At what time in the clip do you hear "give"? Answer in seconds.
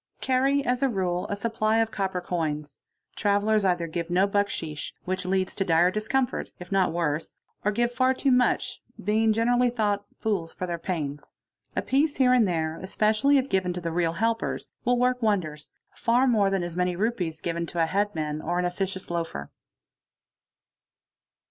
3.85-4.09, 7.71-7.91